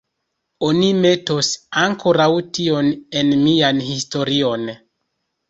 [0.69, 1.49] Oni metos
[1.81, 2.27] ankoraŭ
[2.59, 2.91] tion
[3.23, 4.67] en mian historion.